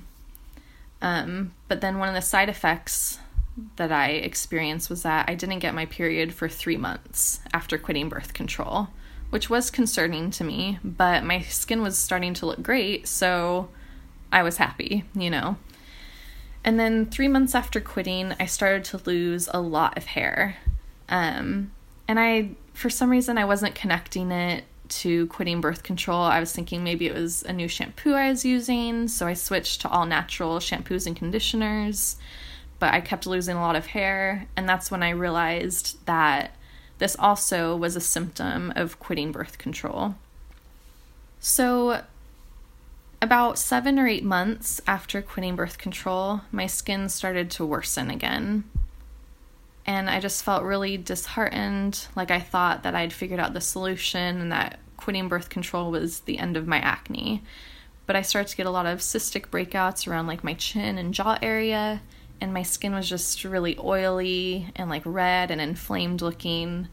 Um, 1.02 1.54
but 1.68 1.82
then, 1.82 2.00
one 2.00 2.10
of 2.10 2.16
the 2.16 2.22
side 2.22 2.50
effects 2.50 3.20
that 3.78 3.92
I 3.92 4.10
experienced 4.10 4.90
was 4.90 5.04
that 5.04 5.30
I 5.30 5.36
didn't 5.36 5.60
get 5.60 5.74
my 5.74 5.86
period 5.86 6.34
for 6.34 6.50
three 6.50 6.78
months 6.78 7.40
after 7.54 7.78
quitting 7.78 8.10
birth 8.10 8.34
control, 8.34 8.90
which 9.30 9.50
was 9.50 9.72
concerning 9.72 10.32
to 10.32 10.44
me, 10.44 10.80
but 10.84 11.24
my 11.24 11.42
skin 11.42 11.82
was 11.82 11.98
starting 11.98 12.34
to 12.36 12.46
look 12.46 12.62
great, 12.62 13.08
so 13.08 13.70
I 14.32 14.44
was 14.44 14.58
happy, 14.58 15.06
you 15.14 15.30
know. 15.30 15.58
And 16.64 16.80
then 16.80 17.06
three 17.06 17.28
months 17.28 17.56
after 17.56 17.80
quitting, 17.80 18.34
I 18.40 18.48
started 18.48 18.84
to 18.86 19.02
lose 19.06 19.48
a 19.54 19.62
lot 19.62 19.98
of 19.98 20.06
hair. 20.06 20.58
Um, 21.08 21.72
and 22.08 22.20
I, 22.20 22.52
for 22.74 22.90
some 22.90 23.10
reason, 23.10 23.38
I 23.38 23.46
wasn't 23.46 23.76
connecting 23.76 24.32
it 24.32 24.66
to 24.88 25.28
quitting 25.28 25.62
birth 25.62 25.84
control, 25.84 26.22
I 26.22 26.40
was 26.40 26.52
thinking 26.52 26.84
maybe 26.84 27.08
it 27.08 27.14
was 27.14 27.44
a 27.44 27.54
new 27.54 27.68
shampoo 27.68 28.14
I 28.14 28.30
was 28.30 28.46
using, 28.46 29.08
so 29.08 29.26
I 29.28 29.34
switched 29.34 29.82
to 29.82 29.90
all 29.90 30.06
natural 30.06 30.60
shampoos 30.60 31.08
and 31.08 31.16
conditioners. 31.16 32.18
But 32.80 32.94
I 32.94 33.02
kept 33.02 33.26
losing 33.26 33.56
a 33.56 33.62
lot 33.62 33.76
of 33.76 33.88
hair, 33.88 34.48
and 34.56 34.68
that's 34.68 34.92
when 34.92 35.04
I 35.04 35.10
realized 35.12 36.06
that 36.06 36.52
this 36.98 37.16
also 37.18 37.76
was 37.76 37.96
a 37.96 38.02
symptom 38.02 38.72
of 38.76 39.00
quitting 39.00 39.32
birth 39.32 39.58
control. 39.58 40.16
So, 41.40 42.04
about 43.22 43.58
seven 43.58 44.00
or 44.00 44.08
eight 44.08 44.24
months 44.24 44.82
after 44.88 45.22
quitting 45.22 45.56
birth 45.56 45.78
control, 45.78 46.42
my 46.52 46.68
skin 46.68 47.10
started 47.10 47.50
to 47.52 47.66
worsen 47.66 48.10
again. 48.10 48.64
And 49.86 50.10
I 50.10 50.20
just 50.20 50.44
felt 50.44 50.64
really 50.64 50.98
disheartened, 50.98 52.08
like 52.16 52.32
I 52.32 52.40
thought 52.40 52.84
that 52.84 52.96
I'd 52.96 53.14
figured 53.14 53.40
out 53.40 53.54
the 53.54 53.62
solution 53.62 54.42
and 54.42 54.52
that 54.52 54.80
quitting 54.98 55.28
birth 55.28 55.50
control 55.50 55.92
was 55.92 56.22
the 56.22 56.40
end 56.40 56.58
of 56.58 56.68
my 56.68 56.78
acne. 56.80 57.44
But 58.08 58.16
I 58.16 58.22
started 58.22 58.50
to 58.50 58.58
get 58.58 58.66
a 58.66 58.72
lot 58.72 58.86
of 58.86 59.00
cystic 59.00 59.48
breakouts 59.48 60.08
around 60.08 60.28
like 60.28 60.44
my 60.44 60.54
chin 60.54 60.98
and 60.98 61.14
jaw 61.14 61.38
area, 61.42 62.02
and 62.42 62.54
my 62.54 62.64
skin 62.64 62.94
was 62.94 63.08
just 63.08 63.44
really 63.44 63.78
oily 63.80 64.72
and 64.76 64.90
like 64.90 65.04
red 65.06 65.52
and 65.52 65.62
inflamed 65.62 66.22
looking. 66.22 66.88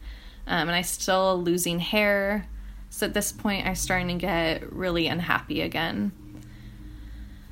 Um, 0.47 0.67
and 0.67 0.71
I 0.71 0.81
still 0.81 1.41
losing 1.41 1.79
hair. 1.79 2.47
So 2.89 3.05
at 3.05 3.13
this 3.13 3.31
point, 3.31 3.65
I 3.65 3.71
was 3.71 3.79
starting 3.79 4.07
to 4.07 4.13
get 4.15 4.71
really 4.71 5.07
unhappy 5.07 5.61
again. 5.61 6.11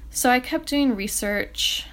So 0.09 0.29
I 0.29 0.39
kept 0.39 0.67
doing 0.67 0.95
research 0.95 1.87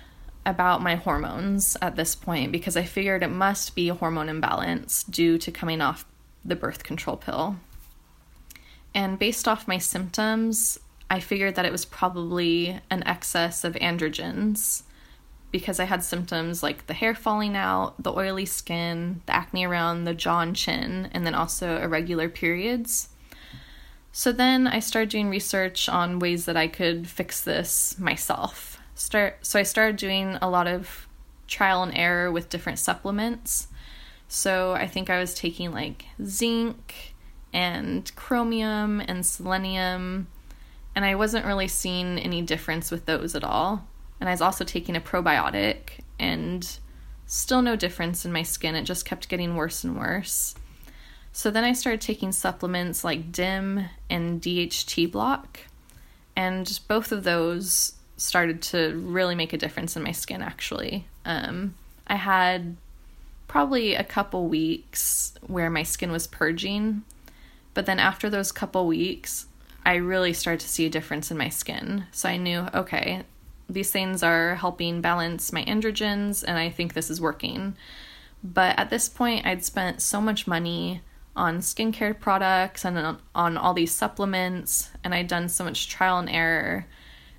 about 0.44 0.82
my 0.82 0.96
hormones 0.96 1.76
at 1.82 1.96
this 1.96 2.14
point 2.14 2.52
because 2.52 2.76
I 2.76 2.82
figured 2.82 3.22
it 3.22 3.28
must 3.28 3.74
be 3.74 3.88
a 3.88 3.94
hormone 3.94 4.28
imbalance 4.28 5.04
due 5.04 5.38
to 5.38 5.52
coming 5.52 5.80
off 5.80 6.04
the 6.44 6.56
birth 6.56 6.84
control 6.84 7.16
pill. 7.16 7.56
And 8.94 9.18
based 9.18 9.46
off 9.46 9.68
my 9.68 9.78
symptoms, 9.78 10.80
I 11.10 11.20
figured 11.20 11.54
that 11.54 11.64
it 11.64 11.72
was 11.72 11.84
probably 11.84 12.80
an 12.90 13.06
excess 13.06 13.62
of 13.62 13.74
androgens 13.74 14.82
because 15.50 15.80
I 15.80 15.84
had 15.84 16.04
symptoms 16.04 16.62
like 16.62 16.86
the 16.86 16.94
hair 16.94 17.14
falling 17.14 17.56
out, 17.56 18.02
the 18.02 18.12
oily 18.12 18.46
skin, 18.46 19.22
the 19.26 19.34
acne 19.34 19.64
around 19.64 20.04
the 20.04 20.14
jaw 20.14 20.40
and 20.40 20.54
chin, 20.54 21.08
and 21.12 21.26
then 21.26 21.34
also 21.34 21.80
irregular 21.80 22.28
periods. 22.28 23.08
So 24.12 24.32
then 24.32 24.66
I 24.66 24.80
started 24.80 25.10
doing 25.10 25.30
research 25.30 25.88
on 25.88 26.18
ways 26.18 26.44
that 26.46 26.56
I 26.56 26.66
could 26.66 27.08
fix 27.08 27.42
this 27.42 27.98
myself. 27.98 28.80
Start 28.94 29.38
so 29.42 29.58
I 29.58 29.62
started 29.62 29.96
doing 29.96 30.38
a 30.42 30.50
lot 30.50 30.66
of 30.66 31.06
trial 31.46 31.82
and 31.82 31.96
error 31.96 32.30
with 32.30 32.50
different 32.50 32.78
supplements. 32.78 33.68
So 34.26 34.72
I 34.72 34.86
think 34.86 35.08
I 35.08 35.18
was 35.18 35.34
taking 35.34 35.72
like 35.72 36.04
zinc 36.22 37.14
and 37.52 38.10
chromium 38.16 39.00
and 39.00 39.24
selenium 39.24 40.26
and 40.94 41.04
I 41.04 41.14
wasn't 41.14 41.46
really 41.46 41.68
seeing 41.68 42.18
any 42.18 42.42
difference 42.42 42.90
with 42.90 43.06
those 43.06 43.34
at 43.34 43.44
all. 43.44 43.86
And 44.20 44.28
I 44.28 44.32
was 44.32 44.40
also 44.40 44.64
taking 44.64 44.96
a 44.96 45.00
probiotic 45.00 46.00
and 46.18 46.68
still 47.26 47.62
no 47.62 47.76
difference 47.76 48.24
in 48.24 48.32
my 48.32 48.42
skin. 48.42 48.74
It 48.74 48.82
just 48.82 49.04
kept 49.04 49.28
getting 49.28 49.54
worse 49.54 49.84
and 49.84 49.96
worse. 49.96 50.54
So 51.32 51.50
then 51.50 51.62
I 51.62 51.72
started 51.72 52.00
taking 52.00 52.32
supplements 52.32 53.04
like 53.04 53.30
DIM 53.30 53.84
and 54.10 54.42
DHT 54.42 55.12
block, 55.12 55.60
and 56.34 56.80
both 56.88 57.12
of 57.12 57.22
those 57.22 57.92
started 58.16 58.60
to 58.60 58.96
really 58.96 59.36
make 59.36 59.52
a 59.52 59.58
difference 59.58 59.96
in 59.96 60.02
my 60.02 60.10
skin 60.10 60.42
actually. 60.42 61.06
Um, 61.24 61.74
I 62.08 62.16
had 62.16 62.76
probably 63.46 63.94
a 63.94 64.02
couple 64.02 64.48
weeks 64.48 65.34
where 65.46 65.70
my 65.70 65.84
skin 65.84 66.10
was 66.10 66.26
purging, 66.26 67.02
but 67.74 67.86
then 67.86 68.00
after 68.00 68.28
those 68.28 68.50
couple 68.50 68.86
weeks, 68.86 69.46
I 69.86 69.94
really 69.94 70.32
started 70.32 70.60
to 70.60 70.68
see 70.68 70.86
a 70.86 70.90
difference 70.90 71.30
in 71.30 71.38
my 71.38 71.48
skin. 71.48 72.06
So 72.10 72.28
I 72.28 72.36
knew, 72.36 72.66
okay, 72.74 73.22
these 73.68 73.90
things 73.90 74.22
are 74.22 74.54
helping 74.54 75.00
balance 75.00 75.52
my 75.52 75.64
androgens, 75.64 76.42
and 76.46 76.58
I 76.58 76.70
think 76.70 76.94
this 76.94 77.10
is 77.10 77.20
working. 77.20 77.76
But 78.42 78.78
at 78.78 78.90
this 78.90 79.08
point, 79.08 79.46
I'd 79.46 79.64
spent 79.64 80.00
so 80.00 80.20
much 80.20 80.46
money 80.46 81.02
on 81.36 81.58
skincare 81.58 82.18
products 82.18 82.84
and 82.84 83.18
on, 83.34 83.56
all 83.56 83.74
these 83.74 83.92
supplements, 83.92 84.90
and 85.04 85.14
I'd 85.14 85.28
done 85.28 85.48
so 85.48 85.64
much 85.64 85.88
trial 85.88 86.18
and 86.18 86.30
error. 86.30 86.86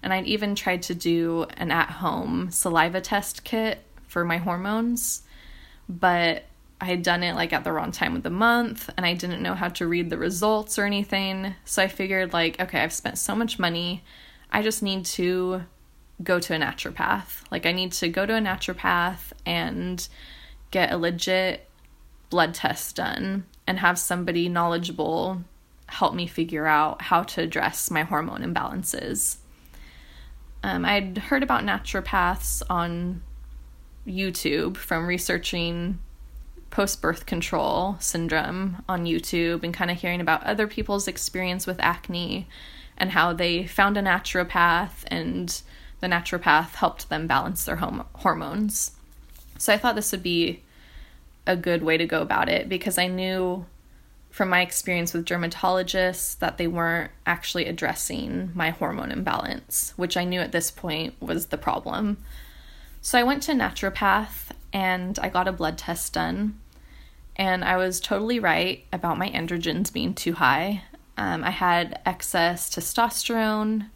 And 0.01 0.13
I'd 0.13 0.27
even 0.27 0.55
tried 0.55 0.83
to 0.83 0.95
do 0.95 1.45
an 1.57 1.71
at 1.71 1.89
home 1.89 2.51
saliva 2.51 3.01
test 3.01 3.43
kit 3.43 3.83
for 4.07 4.23
my 4.23 4.37
hormones, 4.37 5.23
but 5.89 6.43
I 6.79 6.85
had 6.85 7.03
done 7.03 7.23
it 7.23 7.35
like 7.35 7.51
at 7.51 7.65
the 7.65 7.73
wrong 7.73 7.91
time 7.91 8.15
of 8.15 8.23
the 8.23 8.29
month 8.29 8.89
and 8.95 9.05
I 9.05 9.13
didn't 9.13 9.43
know 9.43 9.53
how 9.53 9.67
to 9.67 9.87
read 9.87 10.09
the 10.09 10.17
results 10.17 10.79
or 10.79 10.85
anything. 10.85 11.53
So 11.65 11.83
I 11.83 11.89
figured, 11.89 12.31
like, 12.31 12.59
okay, 12.61 12.81
I've 12.81 12.93
spent 12.93 13.17
so 13.17 13.35
much 13.35 13.59
money. 13.59 14.03
I 14.49 14.61
just 14.63 14.81
need 14.81 15.03
to 15.05 15.63
go 16.23 16.39
to 16.39 16.53
a 16.53 16.57
naturopath. 16.57 17.43
Like, 17.51 17.65
I 17.65 17.71
need 17.71 17.91
to 17.93 18.09
go 18.09 18.25
to 18.25 18.35
a 18.35 18.41
naturopath 18.41 19.31
and 19.45 20.07
get 20.71 20.91
a 20.91 20.97
legit 20.97 21.67
blood 22.29 22.53
test 22.53 22.95
done 22.95 23.45
and 23.65 23.79
have 23.79 23.97
somebody 23.97 24.49
knowledgeable 24.49 25.43
help 25.87 26.13
me 26.13 26.27
figure 26.27 26.67
out 26.67 27.01
how 27.01 27.23
to 27.23 27.41
address 27.41 27.89
my 27.89 28.03
hormone 28.03 28.41
imbalances. 28.41 29.37
Um, 30.63 30.85
I'd 30.85 31.17
heard 31.17 31.43
about 31.43 31.63
naturopaths 31.63 32.61
on 32.69 33.21
YouTube 34.07 34.77
from 34.77 35.07
researching 35.07 35.99
post 36.69 37.01
birth 37.01 37.25
control 37.25 37.97
syndrome 37.99 38.83
on 38.87 39.05
YouTube 39.05 39.63
and 39.63 39.73
kind 39.73 39.89
of 39.89 39.97
hearing 39.97 40.21
about 40.21 40.43
other 40.43 40.67
people's 40.67 41.07
experience 41.07 41.65
with 41.65 41.79
acne 41.79 42.47
and 42.97 43.11
how 43.11 43.33
they 43.33 43.65
found 43.65 43.97
a 43.97 44.01
naturopath 44.01 45.03
and 45.07 45.61
the 45.99 46.07
naturopath 46.07 46.75
helped 46.75 47.09
them 47.09 47.27
balance 47.27 47.65
their 47.65 47.77
hom- 47.77 48.05
hormones. 48.13 48.91
So 49.57 49.73
I 49.73 49.77
thought 49.77 49.95
this 49.95 50.11
would 50.11 50.23
be 50.23 50.63
a 51.45 51.55
good 51.55 51.83
way 51.83 51.97
to 51.97 52.05
go 52.05 52.21
about 52.21 52.49
it 52.49 52.69
because 52.69 52.97
I 52.97 53.07
knew 53.07 53.65
from 54.29 54.49
my 54.49 54.61
experience 54.61 55.13
with 55.13 55.25
dermatologists 55.25 56.37
that 56.39 56.57
they 56.57 56.67
weren't 56.67 57.11
actually 57.25 57.65
addressing 57.65 58.51
my 58.53 58.69
hormone 58.69 59.11
imbalance, 59.11 59.93
which 59.95 60.15
I 60.15 60.23
knew 60.23 60.39
at 60.39 60.51
this 60.51 60.69
point 60.71 61.19
was 61.19 61.47
the 61.47 61.57
problem. 61.57 62.17
So 63.01 63.17
I 63.17 63.23
went 63.23 63.43
to 63.43 63.53
naturopath 63.53 64.51
and 64.71 65.17
I 65.19 65.29
got 65.29 65.47
a 65.47 65.51
blood 65.51 65.77
test 65.77 66.13
done. 66.13 66.59
And 67.35 67.63
I 67.63 67.77
was 67.77 67.99
totally 67.99 68.39
right 68.39 68.83
about 68.91 69.17
my 69.17 69.29
androgens 69.29 69.91
being 69.91 70.13
too 70.13 70.33
high. 70.33 70.83
Um, 71.17 71.43
I 71.43 71.51
had 71.51 72.01
excess 72.05 72.69
testosterone, 72.69 73.87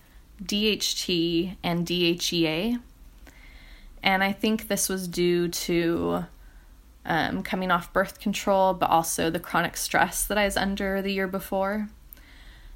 DHT, 0.46 1.58
and 1.64 1.86
DHEA. 1.86 2.80
And 4.02 4.24
I 4.24 4.32
think 4.32 4.68
this 4.68 4.90
was 4.90 5.08
due 5.08 5.48
to 5.48 6.26
um, 7.06 7.44
coming 7.44 7.72
off 7.72 7.94
birth 7.94 8.20
control, 8.20 8.74
but 8.74 8.90
also 8.90 9.30
the 9.30 9.40
chronic 9.40 9.78
stress 9.78 10.26
that 10.26 10.38
I 10.38 10.46
was 10.46 10.58
under 10.58 11.02
the 11.02 11.12
year 11.12 11.28
before. 11.28 11.90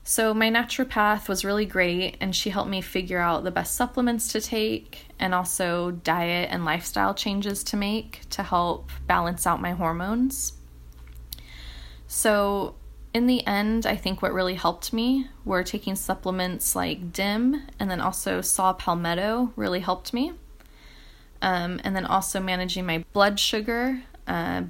So, 0.04 0.34
my 0.34 0.50
naturopath 0.50 1.28
was 1.28 1.44
really 1.44 1.66
great, 1.66 2.16
and 2.22 2.34
she 2.34 2.50
helped 2.50 2.70
me 2.70 2.80
figure 2.80 3.20
out 3.20 3.44
the 3.44 3.52
best 3.52 3.76
supplements 3.76 4.32
to 4.32 4.40
take 4.40 5.08
and 5.20 5.36
also 5.36 5.92
diet 5.92 6.48
and 6.50 6.64
lifestyle 6.64 7.14
changes 7.14 7.62
to 7.66 7.76
make 7.76 8.22
to 8.30 8.44
help 8.44 8.90
balance 9.06 9.46
out 9.46 9.62
my 9.62 9.72
hormones. 9.72 10.54
So, 12.08 12.76
in 13.18 13.26
the 13.26 13.46
end, 13.48 13.86
I 13.86 13.96
think 13.96 14.22
what 14.22 14.32
really 14.32 14.54
helped 14.54 14.94
me 14.94 15.28
were 15.44 15.64
taking 15.64 15.96
supplements 15.96 16.76
like 16.76 17.12
DIM 17.12 17.64
and 17.80 17.90
then 17.90 18.00
also 18.00 18.42
saw 18.42 18.74
palmetto 18.74 19.52
really 19.56 19.80
helped 19.80 20.14
me. 20.14 20.34
Um, 21.42 21.82
and 21.84 21.96
then 21.96 22.06
also 22.06 22.40
managing 22.40 22.86
my 22.86 23.04
blood 23.14 23.40
sugar 23.40 24.04
uh, 24.28 24.64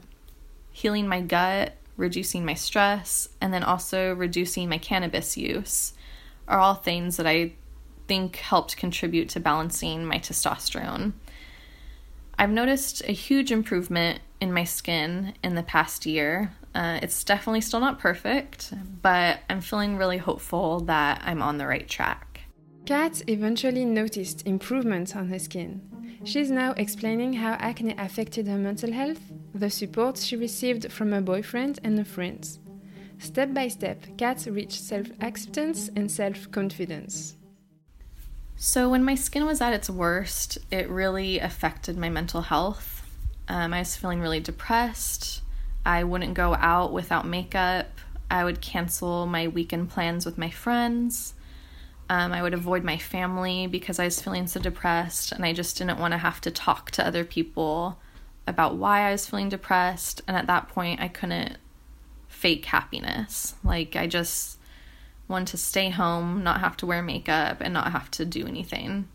healing 0.72 1.08
my 1.08 1.22
gut, 1.22 1.74
reducing 1.98 2.46
my 2.46 2.54
stress, 2.54 3.28
and 3.42 3.54
then 3.54 3.64
also 3.64 4.14
reducing 4.14 4.70
my 4.70 4.78
cannabis 4.78 5.36
use 5.36 5.94
are 6.48 6.60
all 6.60 6.76
things 6.76 7.18
that 7.18 7.28
I 7.28 7.54
think 8.08 8.38
helped 8.38 8.78
contribute 8.78 9.28
to 9.30 9.40
balancing 9.40 10.06
my 10.06 10.20
testosterone. 10.20 11.14
I've 12.40 12.52
noticed 12.52 13.02
a 13.06 13.12
huge 13.12 13.52
improvement 13.52 14.22
in 14.40 14.54
my 14.54 14.64
skin 14.64 15.34
in 15.44 15.56
the 15.56 15.64
past 15.64 16.06
year. 16.06 16.54
Uh, 16.76 17.00
it's 17.02 17.24
definitely 17.24 17.62
still 17.62 17.80
not 17.80 18.00
perfect, 18.00 18.74
but 19.02 19.40
I'm 19.50 19.62
feeling 19.62 19.98
really 19.98 20.18
hopeful 20.18 20.82
that 20.82 21.22
I'm 21.26 21.42
on 21.42 21.58
the 21.58 21.68
right 21.68 21.88
track. 21.88 22.42
Kat 22.86 23.22
eventually 23.28 23.84
noticed 23.84 24.46
improvements 24.48 25.16
on 25.16 25.28
her 25.30 25.40
skin. 25.40 25.82
She's 26.24 26.52
now 26.52 26.72
explaining 26.78 27.34
how 27.34 27.54
acne 27.60 27.96
affected 27.98 28.48
her 28.48 28.58
mental 28.58 28.92
health, 28.92 29.20
the 29.54 29.70
support 29.70 30.18
she 30.18 30.36
received 30.36 30.92
from 30.92 31.12
her 31.12 31.22
boyfriend 31.22 31.80
and 31.84 31.98
her 31.98 32.06
friends. 32.06 32.60
Step 33.20 33.54
by 33.54 33.68
step, 33.68 34.06
Kat 34.18 34.46
reached 34.50 34.82
self 34.82 35.08
acceptance 35.22 35.90
and 35.96 36.10
self 36.10 36.50
confidence. 36.52 37.36
So, 38.56 38.90
when 38.90 39.04
my 39.04 39.16
skin 39.16 39.46
was 39.46 39.62
at 39.62 39.74
its 39.74 39.90
worst, 39.90 40.58
it 40.72 40.90
really 40.90 41.40
affected 41.40 41.98
my 41.98 42.10
mental 42.10 42.42
health. 42.42 43.04
Um, 43.48 43.74
I 43.74 43.80
was 43.80 43.96
feeling 43.96 44.20
really 44.20 44.40
depressed. 44.40 45.42
I 45.88 46.04
wouldn't 46.04 46.34
go 46.34 46.54
out 46.54 46.92
without 46.92 47.26
makeup. 47.26 47.88
I 48.30 48.44
would 48.44 48.60
cancel 48.60 49.26
my 49.26 49.48
weekend 49.48 49.90
plans 49.90 50.26
with 50.26 50.38
my 50.38 50.50
friends. 50.50 51.34
Um, 52.10 52.34
I 52.34 52.42
would 52.42 52.54
avoid 52.54 52.84
my 52.84 52.98
family 52.98 53.68
because 53.68 53.98
I 53.98 54.04
was 54.04 54.22
feeling 54.22 54.48
so 54.48 54.60
depressed 54.60 55.32
and 55.32 55.46
I 55.46 55.54
just 55.54 55.78
didn't 55.78 55.98
want 55.98 56.12
to 56.12 56.18
have 56.18 56.42
to 56.42 56.52
talk 56.52 56.92
to 56.92 57.08
other 57.08 57.24
people 57.24 58.00
about 58.46 58.76
why 58.76 59.08
I 59.08 59.14
was 59.14 59.28
feeling 59.28 59.48
depressed. 59.48 60.22
And 60.28 60.36
at 60.36 60.48
that 60.48 60.68
point, 60.68 61.00
I 61.00 61.08
couldn't 61.08 61.56
fake 62.28 62.66
happiness. 62.66 63.56
Like, 63.64 63.96
I 63.96 64.08
just 64.08 64.60
wanted 65.30 65.48
to 65.52 65.58
stay 65.58 65.90
home, 65.90 66.44
not 66.44 66.60
have 66.60 66.76
to 66.78 66.86
wear 66.86 67.02
makeup, 67.02 67.62
and 67.62 67.74
not 67.74 67.94
have 67.94 68.12
to 68.12 68.26
do 68.26 68.46
anything. 68.46 69.08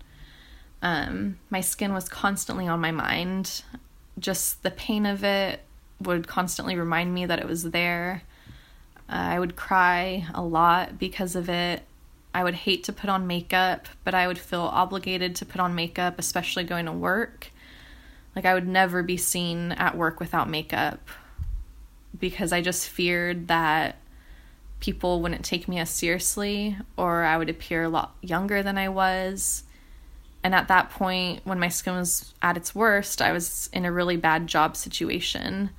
Um, 0.81 1.39
my 1.51 1.61
skin 1.61 1.93
was 1.93 2.09
constantly 2.09 2.67
on 2.67 2.81
my 2.81 2.93
mind. 2.93 3.63
Just 4.19 4.63
the 4.63 4.71
pain 4.71 5.05
of 5.05 5.23
it 5.23 5.63
would 6.07 6.27
constantly 6.27 6.77
remind 6.77 7.13
me 7.15 7.27
that 7.27 7.39
it 7.39 7.47
was 7.47 7.71
there. 7.71 8.23
Uh, 9.09 9.13
I 9.13 9.39
would 9.39 9.57
cry 9.57 10.27
a 10.35 10.43
lot 10.43 10.99
because 10.99 11.37
of 11.37 11.49
it. 11.49 11.83
I 12.35 12.45
would 12.45 12.55
hate 12.55 12.85
to 12.85 12.93
put 12.93 13.11
on 13.11 13.27
makeup, 13.27 13.89
but 14.05 14.15
I 14.15 14.27
would 14.27 14.39
feel 14.39 14.63
obligated 14.63 15.37
to 15.37 15.47
put 15.47 15.61
on 15.61 15.75
makeup, 15.75 16.19
especially 16.19 16.65
going 16.65 16.87
to 16.87 16.93
work. 16.93 17.51
Like, 18.35 18.47
I 18.47 18.55
would 18.55 18.67
never 18.67 19.03
be 19.03 19.19
seen 19.19 19.73
at 19.73 19.97
work 19.97 20.19
without 20.19 20.49
makeup 20.49 21.09
because 22.19 22.53
I 22.53 22.63
just 22.63 22.89
feared 22.89 23.49
that 23.49 23.97
people 24.81 25.21
wouldn't 25.21 25.45
take 25.45 25.69
me 25.69 25.79
as 25.79 25.91
seriously 25.91 26.77
or 26.97 27.23
I 27.23 27.37
would 27.37 27.49
appear 27.49 27.85
a 27.85 27.89
lot 27.89 28.15
younger 28.21 28.63
than 28.63 28.79
I 28.79 28.89
was. 28.89 29.63
And 30.43 30.55
at 30.55 30.69
that 30.69 30.91
point, 30.91 31.41
when 31.45 31.61
my 31.61 31.69
skin 31.69 31.95
was 31.95 32.35
at 32.43 32.57
its 32.57 32.75
worst, 32.75 33.23
I 33.23 33.31
was 33.33 33.71
in 33.73 33.85
a 33.85 33.93
really 33.93 34.17
bad 34.17 34.49
job 34.49 34.77
situation. 34.77 35.71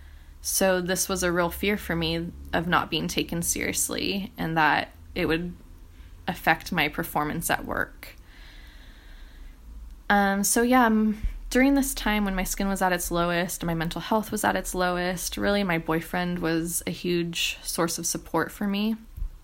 So, 0.46 0.82
this 0.82 1.08
was 1.08 1.24
a 1.24 1.32
real 1.32 1.50
fear 1.50 1.78
for 1.78 1.96
me 1.96 2.30
of 2.52 2.68
not 2.68 2.90
being 2.90 3.08
taken 3.08 3.42
seriously 3.42 4.34
and 4.38 4.58
that 4.58 4.90
it 5.16 5.26
would 5.26 5.54
affect 6.28 6.70
my 6.74 6.90
performance 6.90 7.50
at 7.50 7.64
work. 7.64 8.18
Um, 10.10 10.44
so, 10.44 10.62
yeah, 10.62 10.86
um, 10.86 11.18
during 11.50 11.76
this 11.76 11.94
time 11.94 12.26
when 12.26 12.36
my 12.36 12.44
skin 12.44 12.68
was 12.68 12.82
at 12.82 12.92
its 12.92 13.10
lowest, 13.10 13.64
my 13.64 13.74
mental 13.74 14.02
health 14.02 14.34
was 14.34 14.44
at 14.44 14.58
its 14.58 14.76
lowest, 14.76 15.38
really, 15.38 15.64
my 15.64 15.78
boyfriend 15.78 16.40
was 16.40 16.84
a 16.86 16.92
huge 16.92 17.58
source 17.64 17.98
of 17.98 18.06
support 18.06 18.52
for 18.52 18.68
me 18.68 18.98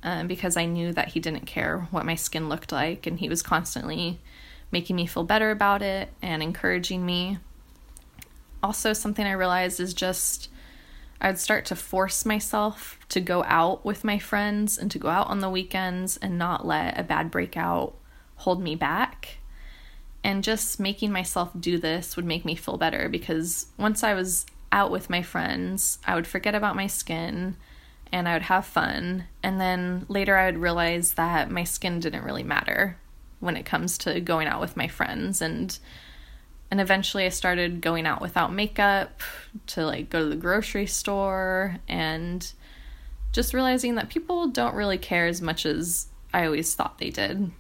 um, 0.04 0.28
because 0.28 0.58
I 0.58 0.66
knew 0.66 0.92
that 0.92 1.08
he 1.08 1.22
didn't 1.22 1.46
care 1.46 1.88
what 1.92 2.06
my 2.06 2.16
skin 2.16 2.50
looked 2.50 2.74
like 2.74 3.08
and 3.08 3.18
he 3.18 3.30
was 3.30 3.42
constantly 3.42 4.20
making 4.70 4.98
me 4.98 5.06
feel 5.06 5.24
better 5.24 5.50
about 5.50 5.82
it 5.82 6.10
and 6.22 6.44
encouraging 6.44 7.06
me. 7.06 7.38
Also, 8.62 8.92
something 8.92 9.26
I 9.26 9.32
realized 9.32 9.80
is 9.80 9.94
just 9.94 10.50
I'd 11.22 11.40
start 11.40 11.66
to 11.66 11.76
force 11.76 12.26
myself 12.26 12.98
to 13.10 13.20
go 13.20 13.44
out 13.44 13.84
with 13.84 14.04
my 14.04 14.20
friends 14.20 14.78
and 14.78 14.90
to 14.92 15.00
go 15.00 15.10
out 15.10 15.28
on 15.28 15.40
the 15.40 15.50
weekends 15.50 16.18
and 16.18 16.38
not 16.38 16.66
let 16.66 16.98
a 16.98 17.04
bad 17.04 17.30
breakout 17.30 17.96
hold 18.38 18.62
me 18.62 18.76
back. 18.76 19.38
And 20.24 20.44
just 20.44 20.80
making 20.80 21.12
myself 21.12 21.52
do 21.60 21.78
this 21.78 22.16
would 22.16 22.26
make 22.26 22.46
me 22.46 22.56
feel 22.56 22.78
better 22.78 23.10
because 23.10 23.68
once 23.78 24.04
I 24.04 24.14
was 24.14 24.46
out 24.72 24.92
with 24.92 25.10
my 25.10 25.22
friends, 25.22 26.00
I 26.06 26.16
would 26.16 26.28
forget 26.28 26.56
about 26.56 26.76
my 26.76 26.88
skin 26.88 27.58
and 28.12 28.28
I 28.28 28.34
would 28.34 28.44
have 28.44 28.66
fun. 28.66 29.26
And 29.44 29.60
then 29.60 30.06
later 30.08 30.38
I 30.38 30.46
would 30.46 30.58
realize 30.58 31.14
that 31.14 31.52
my 31.52 31.64
skin 31.64 32.00
didn't 32.00 32.24
really 32.24 32.44
matter 32.44 32.98
when 33.40 33.58
it 33.58 33.66
comes 33.66 33.98
to 34.00 34.20
going 34.20 34.48
out 34.48 34.62
with 34.62 34.78
my 34.78 34.88
friends 34.88 35.42
and 35.42 35.78
and 36.72 36.80
eventually 36.80 37.26
I 37.26 37.30
started 37.30 37.82
going 37.82 38.06
out 38.06 38.22
without 38.22 38.54
makeup 38.54 39.22
to 39.68 39.86
like 39.86 40.10
go 40.10 40.20
to 40.24 40.30
the 40.30 40.36
grocery 40.36 40.86
store 40.86 41.78
and 41.88 42.52
just 43.32 43.54
realizing 43.54 43.96
that 43.96 44.10
people 44.10 44.48
don't 44.48 44.76
really 44.76 44.98
care 44.98 45.28
as 45.28 45.42
much 45.42 45.66
as 45.66 46.08
I 46.34 46.46
always 46.46 46.74
thought 46.76 46.98
they 46.98 47.10
did. 47.10 47.52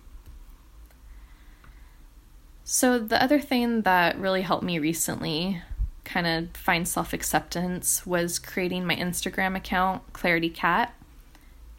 So, 2.63 2.99
the 2.99 3.21
other 3.21 3.39
thing 3.39 3.81
that 3.81 4.19
really 4.19 4.43
helped 4.43 4.63
me 4.63 4.77
recently 4.77 5.61
kind 6.03 6.27
of 6.27 6.55
find 6.55 6.87
self 6.87 7.13
acceptance 7.13 8.05
was 8.05 8.37
creating 8.37 8.85
my 8.85 8.95
Instagram 8.95 9.55
account, 9.55 10.13
Clarity 10.13 10.51
Kat, 10.51 10.93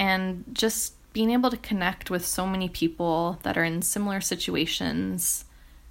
and 0.01 0.45
just 0.53 0.95
being 1.13 1.31
able 1.31 1.51
to 1.51 1.57
connect 1.57 2.11
with 2.11 2.27
so 2.27 2.45
many 2.45 2.69
people 2.69 3.39
that 3.45 3.57
are 3.57 3.65
in 3.65 3.83
similar 3.83 4.21
situations 4.21 5.45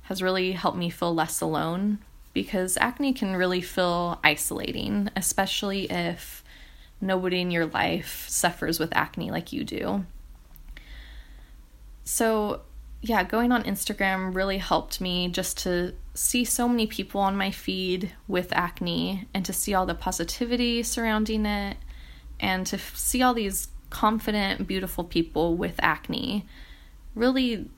has 0.09 0.23
really 0.23 0.53
helped 0.53 0.75
me 0.75 0.89
feel 0.89 1.13
less 1.13 1.39
alone 1.39 1.99
because 2.33 2.79
acne 2.81 3.13
can 3.13 3.35
really 3.35 3.61
feel 3.61 4.19
isolating, 4.23 5.07
especially 5.15 5.89
if 5.91 6.43
nobody 6.99 7.41
in 7.41 7.51
your 7.51 7.67
life 7.67 8.25
suffers 8.27 8.79
with 8.79 8.89
acne 8.95 9.29
like 9.29 9.53
you 9.53 9.63
do. 9.63 10.03
So, 12.05 12.61
yeah, 13.03 13.23
going 13.23 13.51
on 13.51 13.61
Instagram 13.65 14.33
really 14.33 14.57
helped 14.57 14.99
me 14.99 15.27
just 15.27 15.59
to 15.59 15.93
see 16.15 16.43
so 16.43 16.67
many 16.67 16.87
people 16.87 17.21
on 17.21 17.37
my 17.37 17.51
feed 17.51 18.11
with 18.27 18.51
acne 18.51 19.27
and 19.31 19.45
to 19.45 19.53
see 19.53 19.75
all 19.75 19.85
the 19.85 19.93
positivity 19.93 20.81
surrounding 20.81 21.45
it 21.45 21.77
and 22.39 22.65
to 22.65 22.79
see 22.79 23.21
all 23.21 23.35
these 23.35 23.67
confident, 23.91 24.65
beautiful 24.65 25.03
people 25.03 25.55
with 25.55 25.75
acne 25.77 26.47
really 27.13 27.69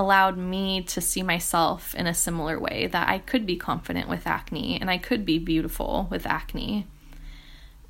allowed 0.00 0.38
me 0.38 0.80
to 0.80 0.98
see 0.98 1.22
myself 1.22 1.94
in 1.94 2.06
a 2.06 2.14
similar 2.14 2.58
way 2.58 2.86
that 2.86 3.10
I 3.10 3.18
could 3.18 3.44
be 3.44 3.56
confident 3.56 4.08
with 4.08 4.26
acne 4.26 4.80
and 4.80 4.90
I 4.90 4.96
could 4.96 5.26
be 5.26 5.38
beautiful 5.38 6.08
with 6.10 6.26
acne. 6.26 6.86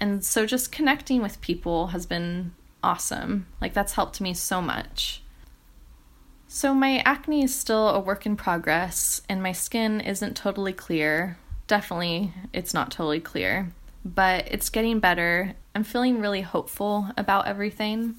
And 0.00 0.24
so 0.24 0.44
just 0.44 0.72
connecting 0.72 1.22
with 1.22 1.40
people 1.40 1.88
has 1.88 2.06
been 2.06 2.52
awesome. 2.82 3.46
Like 3.60 3.74
that's 3.74 3.92
helped 3.92 4.20
me 4.20 4.34
so 4.34 4.60
much. 4.60 5.22
So 6.48 6.74
my 6.74 6.98
acne 7.04 7.44
is 7.44 7.54
still 7.54 7.90
a 7.90 8.00
work 8.00 8.26
in 8.26 8.34
progress 8.34 9.22
and 9.28 9.40
my 9.40 9.52
skin 9.52 10.00
isn't 10.00 10.36
totally 10.36 10.72
clear. 10.72 11.38
Definitely 11.68 12.32
it's 12.52 12.74
not 12.74 12.90
totally 12.90 13.20
clear, 13.20 13.72
but 14.04 14.48
it's 14.50 14.68
getting 14.68 14.98
better. 14.98 15.54
I'm 15.76 15.84
feeling 15.84 16.20
really 16.20 16.40
hopeful 16.40 17.12
about 17.16 17.46
everything. 17.46 18.16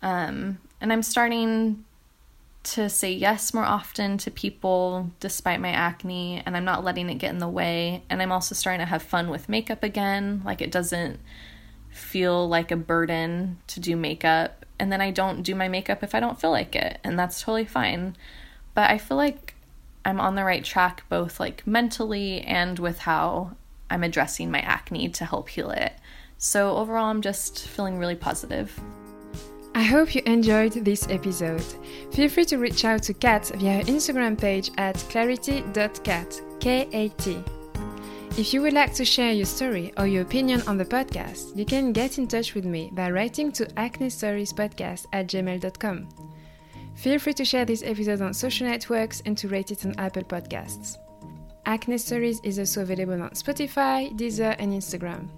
Um, 0.00 0.56
and 0.80 0.90
I'm 0.90 1.02
starting 1.02 1.84
to 2.64 2.88
say 2.88 3.12
yes 3.12 3.52
more 3.52 3.64
often 3.64 4.18
to 4.18 4.30
people 4.30 5.10
despite 5.18 5.60
my 5.60 5.70
acne 5.70 6.42
and 6.46 6.56
I'm 6.56 6.64
not 6.64 6.84
letting 6.84 7.10
it 7.10 7.16
get 7.16 7.30
in 7.30 7.38
the 7.38 7.48
way. 7.48 8.04
And 8.08 8.22
I'm 8.22 8.32
also 8.32 8.54
starting 8.54 8.80
to 8.80 8.86
have 8.86 9.02
fun 9.02 9.30
with 9.30 9.48
makeup 9.48 9.82
again. 9.82 10.42
Like 10.44 10.60
it 10.60 10.70
doesn't 10.70 11.18
feel 11.90 12.48
like 12.48 12.70
a 12.70 12.76
burden 12.76 13.58
to 13.68 13.80
do 13.80 13.96
makeup. 13.96 14.64
And 14.78 14.92
then 14.92 15.00
I 15.00 15.10
don't 15.10 15.42
do 15.42 15.54
my 15.54 15.68
makeup 15.68 16.02
if 16.02 16.14
I 16.14 16.20
don't 16.20 16.40
feel 16.40 16.50
like 16.50 16.76
it 16.76 16.98
and 17.02 17.18
that's 17.18 17.40
totally 17.40 17.64
fine. 17.64 18.16
But 18.74 18.90
I 18.90 18.98
feel 18.98 19.16
like 19.16 19.54
I'm 20.04 20.20
on 20.20 20.34
the 20.34 20.44
right 20.44 20.64
track 20.64 21.04
both 21.08 21.40
like 21.40 21.66
mentally 21.66 22.42
and 22.42 22.78
with 22.78 22.98
how 23.00 23.56
I'm 23.90 24.04
addressing 24.04 24.50
my 24.50 24.60
acne 24.60 25.08
to 25.10 25.24
help 25.24 25.48
heal 25.48 25.70
it. 25.70 25.92
So 26.38 26.76
overall 26.76 27.06
I'm 27.06 27.22
just 27.22 27.66
feeling 27.66 27.98
really 27.98 28.16
positive 28.16 28.80
I 29.74 29.82
hope 29.82 30.14
you 30.14 30.22
enjoyed 30.26 30.72
this 30.72 31.08
episode. 31.08 31.64
Feel 32.12 32.28
free 32.28 32.44
to 32.46 32.58
reach 32.58 32.84
out 32.84 33.02
to 33.04 33.14
Kat 33.14 33.50
via 33.56 33.78
her 33.78 33.82
Instagram 33.84 34.38
page 34.38 34.70
at 34.76 34.96
clarity.kat, 35.08 36.42
K-A-T. 36.60 37.44
If 38.36 38.52
you 38.52 38.62
would 38.62 38.74
like 38.74 38.94
to 38.94 39.04
share 39.04 39.32
your 39.32 39.46
story 39.46 39.92
or 39.96 40.06
your 40.06 40.22
opinion 40.22 40.62
on 40.66 40.76
the 40.76 40.84
podcast, 40.84 41.56
you 41.56 41.64
can 41.64 41.92
get 41.92 42.18
in 42.18 42.26
touch 42.26 42.54
with 42.54 42.64
me 42.64 42.90
by 42.92 43.10
writing 43.10 43.50
to 43.52 43.66
acnestoriespodcast 43.74 45.06
at 45.12 45.26
gmail.com. 45.26 46.08
Feel 46.94 47.18
free 47.18 47.34
to 47.34 47.44
share 47.44 47.64
this 47.64 47.82
episode 47.82 48.20
on 48.20 48.34
social 48.34 48.66
networks 48.66 49.22
and 49.24 49.36
to 49.38 49.48
rate 49.48 49.70
it 49.70 49.84
on 49.86 49.94
Apple 49.98 50.22
Podcasts. 50.22 50.98
Acne 51.64 51.98
Stories 51.98 52.40
is 52.42 52.58
also 52.58 52.82
available 52.82 53.22
on 53.22 53.30
Spotify, 53.30 54.14
Deezer, 54.18 54.56
and 54.58 54.72
Instagram. 54.72 55.28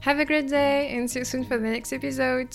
Have 0.00 0.18
a 0.18 0.24
great 0.24 0.48
day 0.48 0.88
and 0.96 1.10
see 1.10 1.20
you 1.20 1.24
soon 1.24 1.44
for 1.44 1.56
the 1.56 1.68
next 1.68 1.92
episode. 1.92 2.54